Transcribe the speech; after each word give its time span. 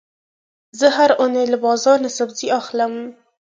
زه 0.79 0.87
هره 0.97 1.15
اونۍ 1.21 1.45
له 1.53 1.57
بازار 1.65 1.97
نه 2.05 2.09
سبزي 2.17 2.47
اخلم. 2.59 2.93